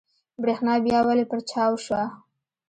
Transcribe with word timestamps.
برېښنا 0.41 0.73
بيا 0.85 0.99
ولې 1.07 1.25
پرچاو 1.31 1.73
شوه؟ 1.85 2.03